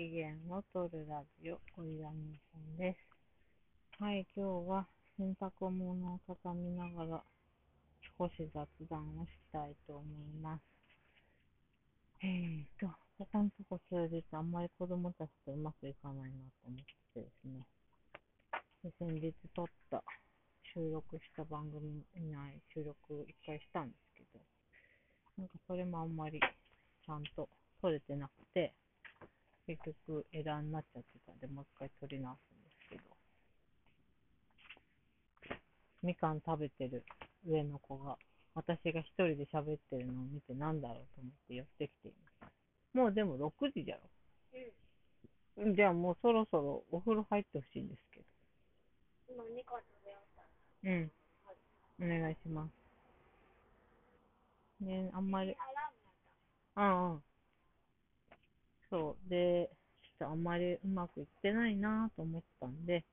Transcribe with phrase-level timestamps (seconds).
[0.00, 4.02] 機嫌を取るラジオ、ゴリラ兄さんです。
[4.02, 4.86] はい、今日は
[5.18, 7.22] 洗濯物を畳みながら
[8.16, 10.62] 少し雑談をしたいと思います。
[12.22, 12.86] えーと、
[13.18, 16.78] ここのとこ数日あんまり子供たちとうまくいかないなと思っ
[17.12, 17.60] てですね。
[18.82, 20.02] で先日撮った
[20.72, 22.00] 収録した番組
[22.32, 22.96] 内収録
[23.28, 24.40] 一回したんですけど、
[25.36, 27.50] なんかそれもあんまりちゃんと
[27.82, 28.72] 撮れてなくて、
[29.76, 33.02] 結局エラーになっちゃってたんで、もう一回撮り直すんですけど、
[36.02, 37.04] みかん食べてる
[37.46, 38.16] 上の子が、
[38.54, 42.96] 私が一人で喋ってるのを見てなんだろうと思って寄ってきています。
[42.96, 44.00] もうでも6時じゃろ。
[45.58, 45.76] うん。
[45.76, 48.26] じゃあもうそろそろお風呂入ってほしいんですけど。
[49.28, 49.44] 今
[50.82, 51.10] うん。
[52.02, 52.66] お願いしま
[54.80, 54.84] す。
[54.84, 55.54] ね、あんまり。
[56.76, 57.22] うんうん。
[58.90, 59.30] そう。
[59.30, 59.70] で、
[60.02, 63.04] ちょっとあんまりうまくいってないなと思ったんで、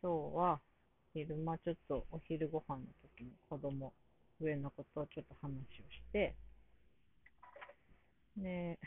[0.00, 0.60] 今日は
[1.12, 2.84] 昼間ちょっとお昼ご飯の
[3.16, 3.92] 時に子供、
[4.40, 5.54] 上の子とをちょっと話を
[5.90, 6.34] して、
[8.36, 8.78] で、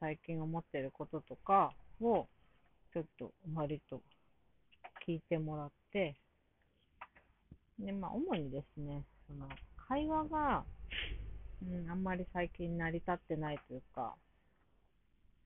[0.00, 2.26] 最近思ってることとかを
[2.92, 4.00] ちょっと割と
[5.06, 6.16] 聞いてもらって、
[7.78, 9.48] で、まあ主にですね、その
[9.88, 10.64] 会話が、
[11.62, 14.14] うん、あんまり最近成り立ってないというか、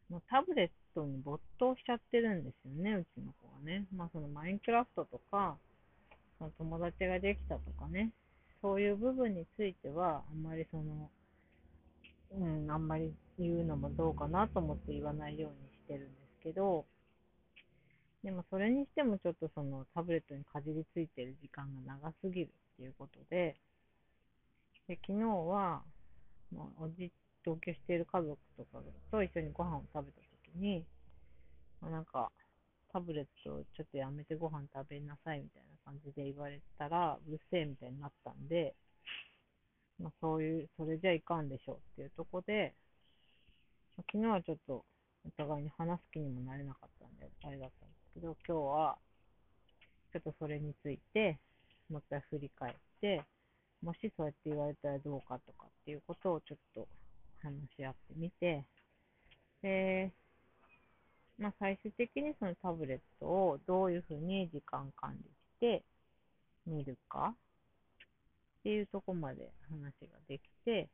[0.09, 3.87] もうタブレットに没頭しちゃってるんですよね、うちの子はね。
[3.95, 5.57] まあそのマインクラフトとか、
[6.39, 8.13] その友達ができたとかね、
[8.63, 11.11] そういう部分については、あんまりその、
[12.33, 16.85] うん、あんまり言うのもどうかなと思って言わないようにしてるんですけど、
[18.23, 23.57] でもそれにしてもちょっとそのタブレットにかじりついてる時間が長すぎるっていうことで、
[24.89, 25.83] で昨日は、
[26.55, 27.11] まあ、おじ
[27.47, 30.85] 同居している家族とかと一緒にご飯を食べたときに、
[31.81, 32.31] まあ、なんか、
[32.93, 38.75] タブレットをちょっとやめてご飯食べなさいみたいな感じで言われたら、うるせえみたいになったんで、
[40.03, 42.75] まあ、そういう、それじゃいかんでしょうっていうとこで、
[43.97, 44.85] まあ、昨日はちょっと
[45.25, 48.99] お互いに話す気にもなれなかったんで、あれだったんですけど、今日は、
[50.13, 51.39] ちょっとそれについて、
[51.91, 53.23] もう一回振り返って、
[53.83, 56.89] もしそうやって言われたらどうかとかっていうことをちょっと
[57.47, 58.65] 話し合ってみて、
[59.63, 60.13] で、
[61.39, 65.83] まあ、最終的にそのタブレットをどういうふうに時間管理して
[66.67, 70.89] 見るかっていうとこまで話ができて、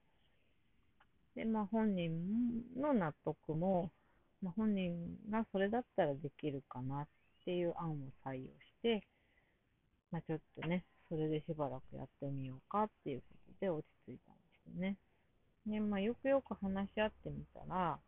[1.34, 2.12] で、まあ、本人
[2.76, 3.91] の納得も、
[4.42, 4.94] まあ、本人
[5.30, 7.06] がそれだったらできるかなっ
[7.44, 8.48] ていう案を採用し
[8.82, 9.02] て、
[10.10, 14.96] まあ、ちょっとね、それでしばらくやってみようかっていうことで落ち着いたんですよね。
[15.66, 17.98] で、まあ、よくよく話し合ってみたら、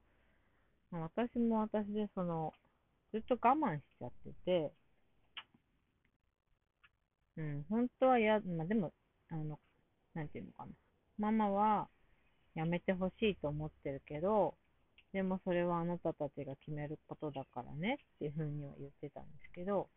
[0.91, 2.53] 私も私で、その、
[3.13, 4.73] ずっと我慢しちゃってて、
[7.37, 8.93] うん、本当はや、まあ、でも、
[9.31, 9.59] あの、
[10.15, 10.73] なんていうのかな。
[11.19, 11.89] ママは
[12.55, 14.55] やめてほしいと思ってるけど、
[15.13, 19.89] でもそれはあなたたちが決めることだからねっていうふうには言ってたんですけど、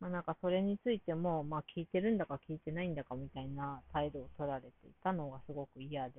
[0.00, 4.70] まあ、なんかそれについても、まあ、聞いてるんだか聞いてないんだかみたいな態度を取られてい
[5.02, 6.14] たのがすごく嫌で、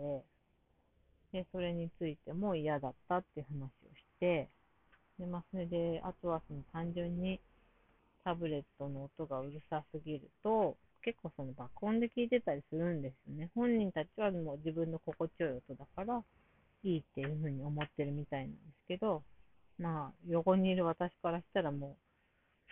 [1.32, 4.50] で、それについても嫌だったっていう話をして、
[5.20, 7.40] で、まあ、それで、あとはその単純に
[8.24, 13.50] タブレットの音がうるさすぎると、結構その爆音で聞いてたりするんですよね。
[13.56, 16.24] 本人たちはもう自分の心地よい音だから、
[16.84, 19.24] いいっていうふうに思ってるみたいなんですけど、
[19.80, 22.07] まあ、横にいる私からしたらもう、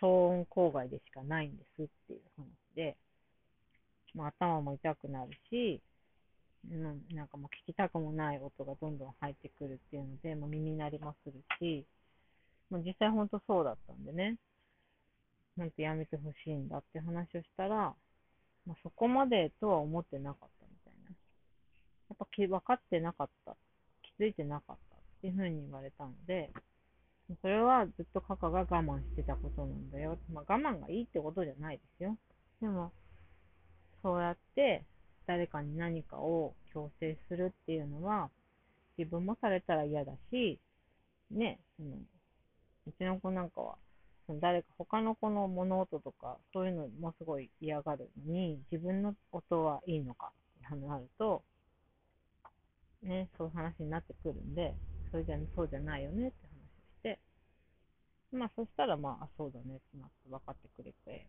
[0.02, 2.46] 騒音郊外でしかないんですっていう話
[2.76, 2.96] で、
[4.14, 5.82] まあ、頭も痛くなるし、
[6.72, 11.86] うんなんかもう聞きたくもない音がどんどん入ってくるっていうので、もう耳鳴りもするし、
[12.70, 14.38] もう実際本当そうだったんでね、
[15.58, 17.94] なんてやめてほしいんだって話をしたら、
[18.66, 21.10] まあ、そこまでとは思ってなかったみたいな。
[22.10, 23.56] やっぱ分かってなかった。
[24.18, 26.52] 気づいてなかったっていうふうに言われたので、
[27.42, 30.18] それはずっとカカが我慢してたことなんだよ。
[30.32, 32.18] まあ、我慢がいいってことじゃないですよ。
[32.62, 32.92] でも、
[34.04, 34.84] そうやって
[35.26, 38.30] 誰かに何かを強制するっていうのは、
[38.98, 40.60] 自分もされたら嫌だし、
[41.32, 41.98] ね、その
[42.88, 43.76] うちの子なんかは、
[44.28, 50.32] その誰か他の子の物音とか、そういうのもすごい嫌がるのに、自分の音はいいのか
[50.68, 51.44] ってなると、
[53.02, 54.76] ね、そういう話になってくるんで、
[55.10, 56.55] それじゃ、そうじゃないよねって
[58.36, 61.28] まあ、そしたら、まあ、そうだねってなって分かってくれて、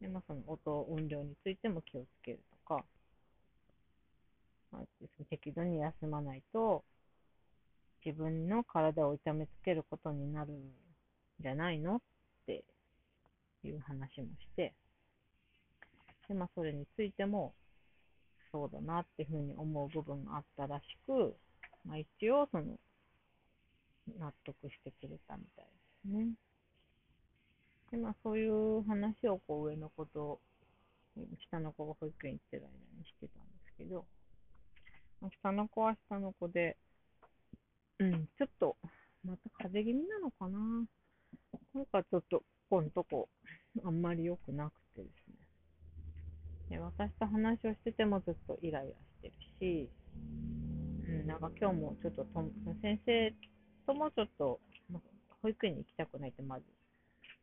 [0.00, 2.84] で、まあ、その音、音量についても気をつけるとか、
[4.72, 4.82] まあ、
[5.30, 6.84] 適度に休まないと、
[8.04, 10.56] 自分の体を痛めつけることになるん
[11.40, 12.00] じゃないのっ
[12.46, 12.64] て
[13.64, 14.74] いう話もして、
[16.28, 17.54] で、まあ、それについても、
[18.50, 21.36] そうだなっていうふうに思う部分があったらしく、
[21.84, 22.64] まあ、一応、その、
[24.18, 25.70] 納得してくれたみたいで
[26.02, 26.32] すね。
[27.90, 30.40] で、まあ、そういう話をこう上の子と、
[31.50, 32.68] 下の子が保育園行ってる間
[32.98, 34.04] にしてたんですけど、
[35.20, 36.76] まあ下の子は下の子で、
[37.98, 38.76] うん、ちょっと、
[39.24, 40.58] また風邪気味なのかな。
[41.74, 43.28] なんかちょっと、ここのとこ、
[43.84, 46.76] あんまり良くなくてですね。
[46.76, 49.90] で、私と話をしててもずっとイライラしてるし、
[51.08, 52.44] うん、なんか今日もちょっとと
[52.82, 53.34] 先生
[53.88, 54.60] ともちょっと、
[55.40, 56.64] 保育園に行きたくないって、まず、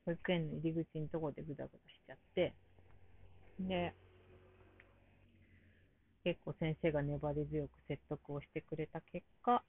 [0.05, 2.53] 保育園の入り口のところでぐだぐだしちゃって、
[3.59, 3.95] で、
[6.23, 9.63] 結構先生が粘り強く説得をしてくれた結果、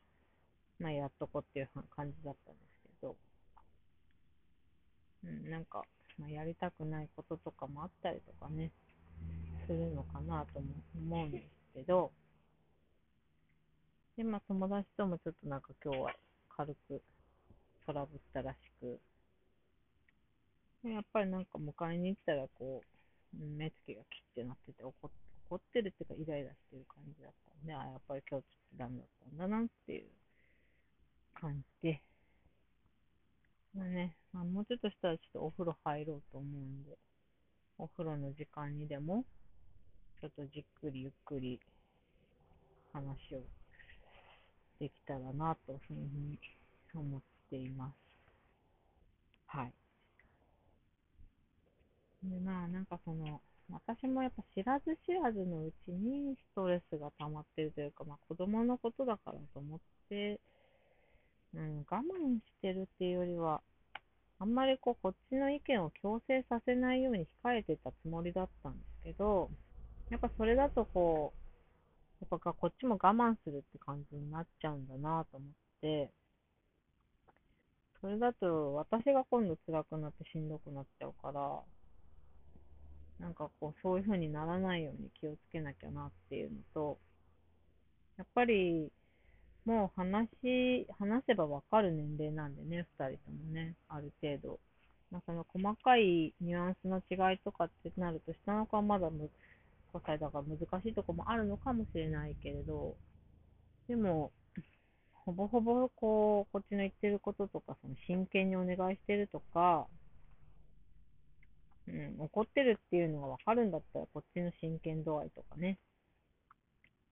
[0.78, 3.16] まあ、やっとこっていう感じだったんですけど、
[5.24, 5.82] うん、なんか、
[6.18, 8.70] まあ、やりたくないこととかもあったりとかね、
[9.66, 12.12] するのかなとも思うんですけど、
[14.18, 16.10] で、まあ、友達ともちょっとなんか今日は
[16.56, 17.02] 軽く
[17.84, 19.00] トラブったらしく、
[20.88, 25.10] やっぱりなんか迎えに行ったらこう、目つきがキッてなってて怒っ
[25.48, 29.06] 怒ってるっていうかイライラしてる感じだったんで、あ、やっぱり今日ちょっとダメだっ
[29.38, 30.06] たんだなっていう
[31.40, 32.02] 感じで、
[33.74, 36.98] まあね、まあ、もうちょっとしたらちょっとお風呂入ろうと思うんで、
[37.78, 39.24] お風呂の時間にでも、
[40.20, 41.60] ちょっとじっくりゆっくり
[42.92, 43.42] 話を
[44.78, 46.38] できたらなというふうに
[46.94, 47.20] 思っ
[47.50, 47.94] ています。
[49.46, 49.72] はい。
[52.22, 53.40] で、まあなんかその、
[53.70, 59.78] 私もやっぱ知らず知らずのうちにストレスが溜まってるというか、まあ子供のことだからと思っ
[60.08, 60.40] て、
[61.54, 62.02] うん、我慢
[62.38, 63.60] してるっていうよりは、
[64.38, 69.50] あんまりこう、こっちの意見を強制させないように控えてたつもりだったんですけど、
[70.10, 71.45] やっぱそれだとこう、
[72.20, 76.10] やっぱこっちも我慢するって感じになっちゃうんだなと思って、
[78.00, 81.60] それだと私が今度辛くなってしんどくなっちゃうから、
[83.18, 86.98] なんかこう、そういう風にならないように気をつけなきゃなっていうのと、
[88.18, 88.90] やっぱり、
[89.64, 94.60] もう話、話せばわかる年齢なんでね、二人ともね、ある程度。
[95.10, 99.08] まあ、その細かいニュアンスの違いとかってなると、下の子はまだ
[99.92, 102.96] 5歳だから難しいとこもあるのかもしれないけれど、
[103.88, 104.32] でも、
[105.12, 109.86] ほぼほぼこう、こっちの言ってることとか、その真剣にお願いしてるとか、
[111.88, 115.78] うん、怒ってるっていうのがわかるんだったら、こっちの真剣度合いとかね、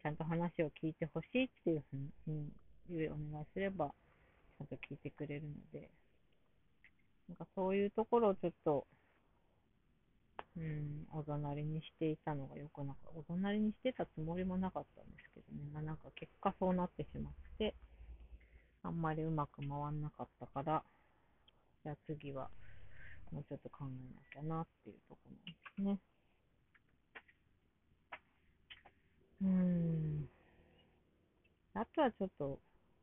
[0.02, 1.94] ちゃんと話を聞いてほしいっていうふ
[2.28, 2.48] うに
[2.90, 3.88] いうお願いすれば、
[4.58, 5.90] ちゃんと聞いてくれるので、
[7.28, 8.86] なんかそういうところをちょっと、
[10.56, 12.98] うん、おざなりにしていたのがよくなか。
[13.14, 15.68] おざなりにしてたつもりもなかったんですけどね。
[15.72, 17.74] まあなんか結果そうなってしまって、
[18.82, 20.84] あんまりうまく回んなかったから、
[21.82, 22.48] じゃあ次は
[23.32, 25.98] もうちょっと考えなきゃなっていうところなんですね。
[29.42, 30.28] うん。
[31.74, 32.58] あとはちょっと、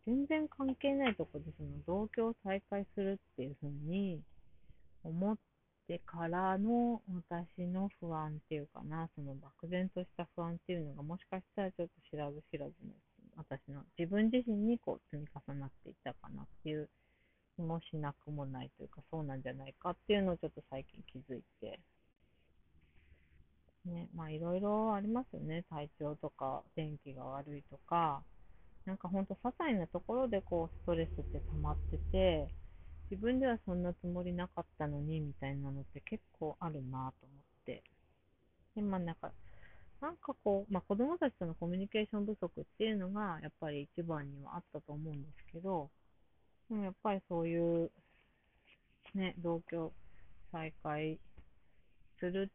[0.05, 4.21] 全然関係ないところで、その同居を再開するっていうふうに
[5.03, 5.37] 思っ
[5.87, 12.91] てからの私の不安っていうかな、その漠然とした不安っていうのが、もしかしたらちょっと知らず知らずの
[13.35, 16.89] 私の自分自身にこう積み重なっていたかなっていう
[17.55, 21.79] 気もしなくもないというか、そうなんじゃないかっていうのをちょっと最近気づいて、
[23.85, 25.63] ね、まあいろいろありますよね。
[25.69, 28.21] 体調とか、天気が悪いとか、
[28.85, 32.47] なんかほんと些細なところでこうストレスって溜まってて、
[33.11, 37.83] 自分ではそんなつもりなかったのにみたいなのって結構あるなと思って。
[38.73, 39.31] で、まあなんか、
[39.99, 45.89] なんかこう、まあ子供たちとのコミュニケーション不足っていうのがやっぱり一番にはあったと思うんですけど、
[46.69, 47.91] でもやっぱりそういう、
[49.13, 49.91] ね、同居
[50.53, 51.19] 再開
[52.17, 52.49] する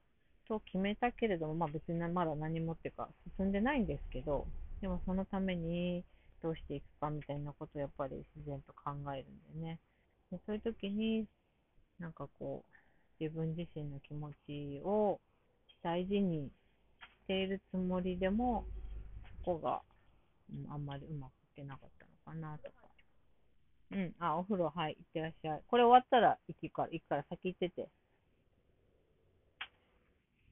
[0.49, 4.47] と決めたけれども、まあ別にまだ何もっていうか進んでないんですけど、
[4.81, 6.03] でもそのために
[6.43, 9.79] どうしていくかみたいなことをやっぱり自然と考えるんでね。
[10.31, 11.27] でそういう時に、
[11.99, 15.21] なんかこう、自分自身の気持ちを
[15.83, 16.51] 大事に
[17.01, 18.67] しているつもりでも、
[19.45, 19.83] そこが、
[20.53, 22.87] うん、あんまりうまくいけなかったのかなとか。
[23.93, 25.63] うん、あ、お風呂、はい、行ってらっしゃい。
[25.69, 27.89] これ終わったら行くから、行くから先行ってて。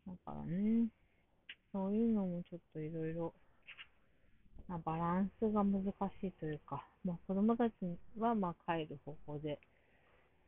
[0.07, 0.87] だからね、
[1.73, 3.35] そういうのもちょっといろいろ
[4.69, 5.85] まあ、バランスが難
[6.21, 7.73] しいというか、まあ、子供たち
[8.19, 9.57] はまあ帰る方向でっ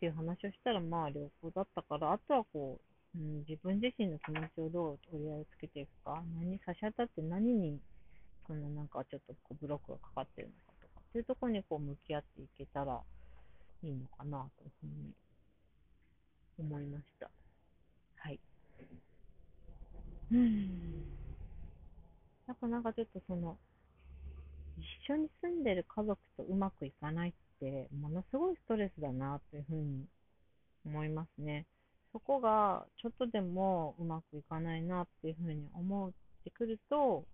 [0.00, 2.78] ていう話をしたら、まあ良好だったから、あとはこ
[3.14, 7.78] う、うん、自分自身の気持ちをどう折り合いをつけていくか、何差し当たって何に、
[8.46, 13.00] そのなんかちょっとこうブロックがかかってるのかとか、っていうところにこう向き合っていけたら
[13.82, 15.14] いいのかなというふうに
[16.58, 17.30] 思いました。
[18.16, 18.40] はい。
[20.32, 21.04] うん。
[22.46, 23.56] なんかなんかちょっとその、
[24.78, 30.04] 一緒に住んでる家族とうまくいかないって、ものすごいストレスだなというふうに
[30.84, 31.66] 思いますね。
[32.12, 36.12] そこがちょっとでもうまくいかないなっていうふうに思っ
[36.44, 37.24] てくると、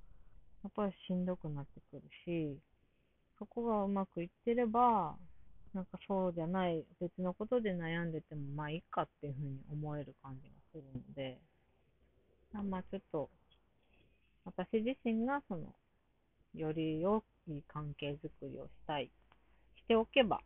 [0.65, 2.59] やっぱりしんどくなってくるし、
[3.39, 5.17] そこがうまくいってれば、
[5.75, 11.39] なんかそうじゃない、別のことで悩んでても、まあいいかっていうふうに思える感じがするので、
[12.69, 13.31] まあちょっと、
[14.45, 15.75] 私自身がその、
[16.55, 17.01] より
[17.49, 19.11] 良い関係づくりをしたい、
[19.77, 20.41] しておけば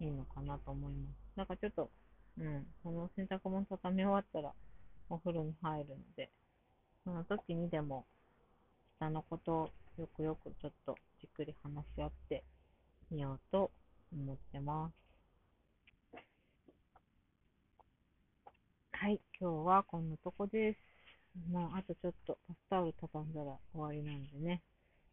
[0.00, 1.36] いいのかなと思います。
[1.36, 1.90] なんかちょっと、
[2.38, 4.52] うん、この洗濯物畳み終わったら
[5.08, 6.30] お風呂に入るので、
[7.04, 8.06] その時にでも、
[8.98, 12.44] 下のことをよくよくちょっとじっくり話し合って
[13.10, 13.70] みようと
[14.12, 16.18] 思ってます。
[18.92, 20.78] はい、今日はこんなとこです。
[21.50, 24.60] もうあとちょっとバスタオル畳んだら終わりなんでね、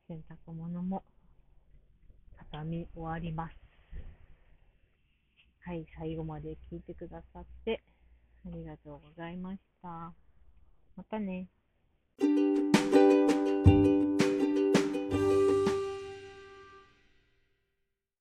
[0.07, 1.03] 洗濯物も
[2.37, 3.55] 畳み終わります。
[5.61, 7.81] はい、最後まで聞いてくださって
[8.45, 10.13] ありがとうございました。
[10.95, 11.47] またね。